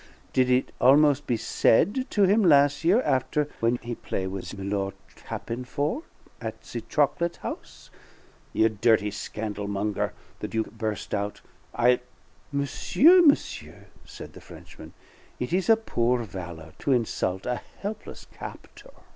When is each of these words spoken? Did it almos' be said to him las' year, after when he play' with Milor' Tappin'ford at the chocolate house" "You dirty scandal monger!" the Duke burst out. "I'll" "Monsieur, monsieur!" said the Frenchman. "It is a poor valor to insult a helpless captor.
Did 0.33 0.49
it 0.49 0.71
almos' 0.81 1.21
be 1.21 1.37
said 1.37 2.09
to 2.09 2.23
him 2.23 2.41
las' 2.43 2.83
year, 2.83 3.03
after 3.03 3.47
when 3.59 3.75
he 3.83 3.93
play' 3.93 4.25
with 4.25 4.57
Milor' 4.57 4.93
Tappin'ford 5.15 6.01
at 6.41 6.59
the 6.63 6.81
chocolate 6.81 7.35
house" 7.35 7.91
"You 8.51 8.67
dirty 8.69 9.11
scandal 9.11 9.67
monger!" 9.67 10.13
the 10.39 10.47
Duke 10.47 10.71
burst 10.71 11.13
out. 11.13 11.41
"I'll" 11.75 11.99
"Monsieur, 12.51 13.21
monsieur!" 13.21 13.89
said 14.03 14.33
the 14.33 14.41
Frenchman. 14.41 14.93
"It 15.39 15.53
is 15.53 15.69
a 15.69 15.77
poor 15.77 16.23
valor 16.23 16.73
to 16.79 16.91
insult 16.93 17.45
a 17.45 17.61
helpless 17.81 18.25
captor. 18.33 18.89